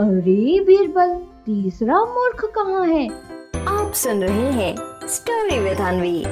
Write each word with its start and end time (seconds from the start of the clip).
अरे 0.00 0.60
बीरबल 0.60 1.14
तीसरा 1.46 1.98
मूर्ख 2.04 2.44
कहाँ 2.54 2.84
है? 2.86 3.06
आप 3.68 3.92
सुन 3.92 4.22
रहे 4.22 4.50
हैं 4.52 4.74
स्टोरी 5.08 5.58
विद 5.58 5.78
अनवी 5.80 6.24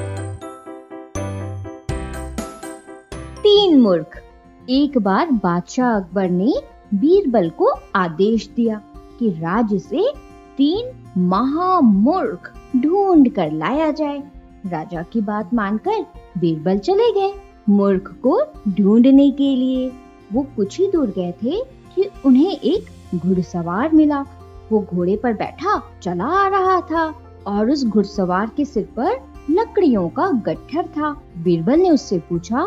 तीन 3.43 3.81
मूर्ख। 3.81 4.21
एक 4.71 4.99
बार 4.99 5.31
बादशाह 5.31 5.97
अकबर 5.97 6.29
ने 6.31 6.53
बीरबल 6.95 7.49
को 7.51 7.73
आदेश 7.95 8.49
दिया 8.57 8.81
कि 9.19 9.31
राज्य 9.31 9.79
से 9.79 10.13
तीन 10.57 10.93
महामूर्ख 11.31 12.53
ढूंढ 12.77 13.29
कर 13.29 13.53
लाया 13.53 13.91
जाए। 13.91 14.19
राजा 14.67 15.03
की 15.03 15.21
बात 15.21 15.55
मानकर 15.55 16.05
बीरबल 16.39 16.79
चले 16.79 17.11
गए 17.13 17.33
मूर्ख 17.69 18.15
को 18.23 18.41
ढूँढने 18.69 19.31
के 19.31 19.55
लिए। 19.57 19.93
वो 20.33 20.47
कुछ 20.57 20.79
ही 20.81 20.91
दूर 20.91 21.07
गए 21.07 21.33
थे 21.33 21.63
कि 21.97 22.11
उन्हें 22.27 22.53
एक 22.53 22.91
घुड़सवार 23.15 23.93
मिला। 23.93 24.25
वो 24.73 24.87
घोड़े 24.95 25.17
पर 25.17 25.33
बैठा, 25.33 25.83
चला 26.03 26.25
आ 26.25 26.49
रहा 26.49 26.81
था 26.81 27.15
और 27.47 27.71
उस 27.71 27.87
घुड़सवार 27.87 28.51
के 28.57 28.65
सिर 28.65 28.89
पर 28.97 29.35
लकड़ियों 29.51 30.09
का 30.09 30.31
गट्ठर 30.31 30.83
था। 30.83 31.23
बीरबल 31.39 31.79
ने 31.79 31.91
उससे 31.91 32.19
पूछा, 32.19 32.61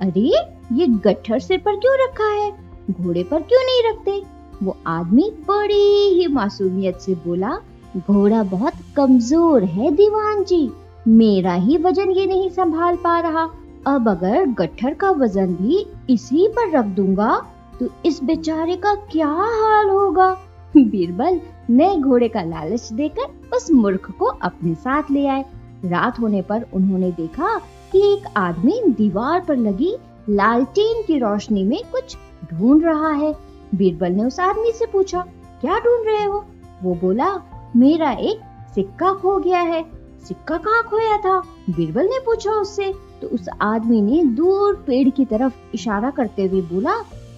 अरे, 0.00 0.34
ये 0.72 0.86
गट्ठर 0.86 1.38
सिर 1.38 1.58
पर 1.58 1.76
क्यों 1.76 1.94
रखा 1.94 2.26
है? 2.26 2.52
घोड़े 2.90 3.24
पर 3.24 3.42
क्यों 3.42 3.60
नहीं 3.60 3.92
रखते? 3.92 4.42
वो 4.64 4.76
आदमी 4.86 5.32
बड़ी 5.48 6.14
ही 6.14 6.26
मासूमियत 6.26 6.96
से 6.96 7.14
बोला, 7.14 7.58
घोड़ा 7.96 8.42
बहुत 8.42 8.72
कमज़ोर 8.96 9.64
है 9.64 9.90
दीवान 9.90 10.44
जी। 10.44 10.72
मेरा 11.08 11.54
ही 11.54 11.76
वज़न 11.76 12.10
ये 12.10 12.26
नहीं 12.26 12.50
संभाल 12.50 12.96
पा 12.96 13.20
रहा। 13.20 13.48
अब 13.86 14.08
अगर 14.08 14.46
गट्ठर 14.46 14.94
का 14.94 15.10
वज़न 15.10 15.46
भी 15.46 15.86
इसी 16.10 16.48
पर 16.48 16.70
रख 16.70 16.84
दूँगा 16.84 17.46
तो 17.80 17.88
इस 18.06 18.22
बेचारे 18.24 18.76
का 18.76 18.94
क्या 18.94 19.28
हाल 19.28 19.90
होगा? 19.90 20.30
बीरबल 20.76 21.40
नए 21.70 21.96
घोड़े 21.96 22.28
का 22.28 22.42
लालच 22.42 22.92
देकर 22.92 23.56
उस 23.56 23.70
मूर्ख 23.70 24.10
को 24.10 24.26
अपने 24.26 24.74
साथ 24.74 25.10
ले 25.10 25.26
आए। 25.26 25.44
रात 25.84 26.20
होने 26.20 26.42
पर 26.42 26.66
उन्होंने 26.74 27.10
देखा 27.12 27.56
कि 27.92 28.12
एक 28.12 28.26
आदमी 28.36 28.80
दीवार 28.88 29.40
पर 29.40 29.56
लगी 29.56 29.96
लालटेन 30.28 31.02
की 31.02 31.18
रोशनी 31.18 31.64
में 31.64 31.80
कुछ 31.92 32.16
ढूंढ 32.52 32.84
रहा 32.84 33.10
है। 33.10 33.34
बीरबल 33.74 34.12
ने 34.12 34.24
उस 34.24 34.40
आदमी 34.40 34.72
से 34.72 34.86
पूछा, 34.86 35.20
क्या 35.60 35.78
ढूंढ 35.78 36.06
रहे 36.06 36.24
हो? 36.24 36.44
वो 36.82 36.94
बोला, 36.94 37.34
मेरा 37.76 38.10
एक 38.10 38.40
सिक्का 38.74 39.12
खो 39.12 39.38
गया 39.38 39.60
है। 39.60 39.84
सिक्का 40.28 40.56
कहाँ 40.56 40.82
खोया 40.82 41.16
था? 41.18 41.38
बीरबल 41.70 42.04
ने 42.04 42.18
पूछा 42.18 42.50
उससे। 42.50 42.94
तो 43.22 43.28
उस 43.28 43.48
आदमी 43.62 44.00
ने 44.00 44.22
दूर 44.24 44.74
पेड़ 44.74 45.08
की 45.08 45.24
तरफ़ 45.24 45.52
इशारा 45.74 46.10
करते 46.10 46.44
हुए 46.44 46.60
बोला 46.62 46.94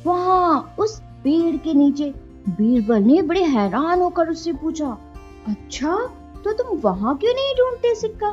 वहाँ 0.06 0.74
उस 0.78 0.98
पेड़ 1.24 1.56
के 1.56 1.74
नीचे 1.74 2.12
बीरबल 2.48 3.02
ने 3.02 3.20
बड़े 3.22 3.42
हैरान 3.44 4.00
होकर 4.00 4.30
उससे 4.30 4.52
पूछा 4.52 4.96
अच्छा 5.48 5.96
तो 6.44 6.52
तुम 6.52 6.78
वहाँ 6.80 7.16
क्यों 7.18 7.32
नहीं 7.34 7.54
ढूंढते 7.54 7.94
सिक्का? 7.94 8.30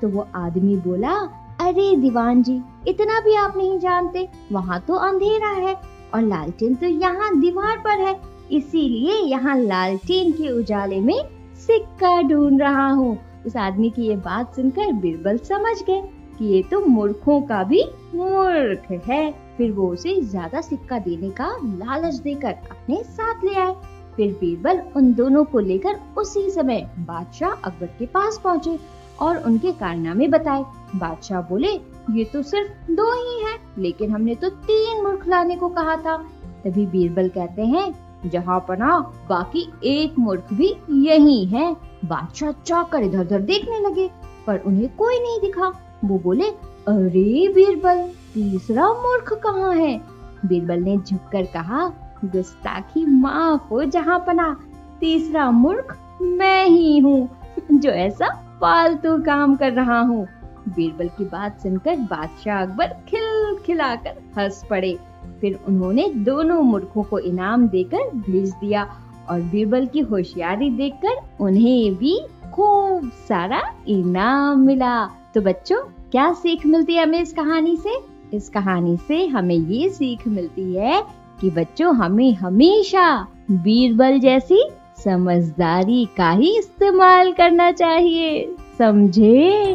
तो 0.00 0.08
वो 0.08 0.26
आदमी 0.34 0.76
बोला, 0.76 1.14
अरे 1.60 1.94
दीवान 1.96 2.42
जी 2.42 2.60
इतना 2.88 3.20
भी 3.20 3.34
आप 3.34 3.56
नहीं 3.56 3.78
जानते, 3.78 4.28
वहाँ 4.52 4.80
तो 4.80 4.94
अंधेरा 4.98 5.50
है 5.50 5.74
और 6.14 6.22
लालटेन 6.22 6.74
तो 6.74 6.86
यहाँ 6.86 7.30
दीवार 7.40 7.76
पर 7.78 8.00
है, 8.00 8.18
इसीलिए 8.52 9.18
यहाँ 9.26 9.56
लालटेन 9.58 10.32
के 10.32 10.48
उजाले 10.50 11.00
में 11.00 11.22
सिक्का 11.58 12.20
ढूंढ 12.22 12.60
रहा 12.60 12.88
हूँ। 12.90 13.18
उस 13.46 13.56
आदमी 13.58 13.90
की 13.90 14.08
ये 14.08 14.16
बात 14.18 14.54
सुनकर 14.56 14.92
बीरबल 14.92 15.38
समझ 15.44 15.76
गए। 15.82 16.02
कि 16.42 16.48
ये 16.48 16.62
तो 16.62 16.80
मूर्खों 16.82 17.40
का 17.42 17.62
भी 17.64 17.82
मूर्ख 18.14 18.90
है। 19.06 19.30
फिर 19.56 19.72
वो 19.72 19.88
उसे 19.88 20.14
ज़्यादा 20.20 20.60
सिक्का 20.60 20.98
देने 20.98 21.28
का 21.30 21.46
लालच 21.64 22.14
देकर 22.14 22.52
अपने 22.70 23.02
साथ 23.04 23.44
ले 23.44 23.54
आए। 23.54 23.74
फिर 24.16 24.32
बीरबल 24.40 24.80
उन 24.96 25.12
दोनों 25.14 25.44
को 25.44 25.58
लेकर 25.60 26.00
उसी 26.18 26.48
समय 26.50 26.80
बादशाह 27.00 27.50
अकबर 27.50 27.86
के 27.98 28.06
पास 28.06 28.40
पहुँचे 28.44 28.78
और 29.20 29.36
उनके 29.38 29.72
कारनामे 29.72 30.28
बताए। 30.28 30.64
बादशाह 30.96 31.40
बोले 31.42 31.68
ये 32.10 32.24
तो 32.24 32.42
सिर्फ़ 32.42 32.90
दो 32.92 33.12
ही 33.12 33.38
हैं, 33.44 33.58
लेकिन 33.78 34.10
हमने 34.10 34.34
तो 34.34 34.48
तीन 34.48 35.02
मूर्ख 35.02 35.28
लाने 35.28 35.56
को 35.56 35.68
कहा 35.70 35.96
था। 35.96 36.16
तभी 36.64 36.86
बीरबल 36.86 37.28
कहते 37.28 37.66
हैं 37.66 38.30
जहाँ 38.30 38.58
पना 38.68 38.98
बाकी 39.28 39.66
एक 39.84 40.18
मूर्ख 40.18 40.52
भी 40.52 40.74
यही 41.06 41.44
है। 41.46 41.72
बादशाह 42.04 42.52
चाकर 42.64 43.02
इधर 43.02 43.20
उधर 43.20 43.40
देखने 43.42 43.80
लगे 43.80 44.10
पर 44.46 44.62
उन्हें 44.66 44.88
कोई 44.96 45.18
नहीं 45.20 45.40
दिखा। 45.40 45.72
वो 46.04 46.18
बोले, 46.18 46.46
अरे 46.88 47.48
बीरबल, 47.48 48.08
तीसरा 48.34 48.88
मूर्ख 48.88 49.32
कहाँ 49.32 49.74
है? 49.74 50.00
बीरबल 50.46 50.80
ने 50.80 50.96
झुककर 50.98 51.42
कहा, 51.42 51.92
गुस्ताखी 52.24 53.06
माफ़ 53.06 53.68
हो 53.68 53.84
जहाँ 53.84 54.24
पना, 54.26 54.56
तीसरा 55.00 55.50
मूर्ख 55.50 55.96
मैं 56.22 56.66
ही 56.66 56.98
हूँ, 56.98 57.28
जो 57.72 57.90
ऐसा 57.90 58.28
फालतू 58.60 59.22
काम 59.22 59.56
कर 59.56 59.72
रहा 59.72 60.00
हूँ। 60.00 60.26
बीरबल 60.68 61.08
की 61.08 61.24
बात 61.24 61.60
सुनकर 61.60 61.96
बादशाह 61.96 62.62
अकबर 62.62 62.86
खिल 62.86 63.56
खिलाकर 63.66 64.14
हंस 64.38 64.64
पड़े। 64.70 64.98
फिर 65.40 65.58
उन्होंने 65.68 66.08
दोनों 66.08 66.62
मूर्खों 66.62 67.02
को 67.02 67.18
इनाम 67.18 67.68
देकर 67.68 68.10
भेज 68.14 68.50
दिया 68.50 68.88
और 69.30 69.40
बीरबल 69.40 69.86
की 69.86 70.00
होशियारी 70.00 70.70
देखकर 70.70 71.44
उन्हें 71.44 71.94
भी 71.94 72.20
खूब 72.54 73.10
सारा 73.28 73.62
इनाम 73.88 74.58
मिला। 74.58 75.10
तो 75.34 75.40
बच्चों, 75.40 75.82
क्या 75.84 76.32
सीख 76.32 76.66
मिलती 76.66 76.94
है 76.94 77.02
हमें 77.02 77.20
इस 77.20 77.32
कहानी 77.32 77.76
से? 77.76 77.98
इस 78.36 78.48
कहानी 78.48 78.96
से 78.96 79.26
हमें 79.26 79.54
ये 79.54 79.88
सीख 79.88 80.28
मिलती 80.28 80.74
है 80.74 81.02
कि 81.40 81.50
बच्चों, 81.50 81.94
हमें 81.94 82.34
हमेशा 82.34 83.28
बीरबल 83.50 84.18
जैसी 84.18 84.64
समझदारी 85.04 86.08
का 86.16 86.30
ही 86.30 86.58
इस्तेमाल 86.58 87.32
करना 87.32 87.72
चाहिए। 87.72 88.56
समझे? 88.78 89.74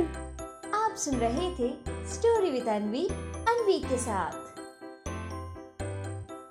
आप 0.73 0.95
सुन 0.95 1.15
रहे 1.15 1.49
थे 1.51 1.69
स्टोरी 2.13 2.51
विद 2.51 2.67
अनवी 2.67 3.07
अनवी 3.47 3.79
के 3.79 3.97
साथ। 3.97 4.46